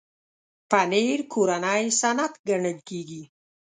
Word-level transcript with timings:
پنېر 0.69 1.19
کورنی 1.33 1.83
صنعت 1.99 2.33
ګڼل 2.47 2.77
کېږي. 2.87 3.23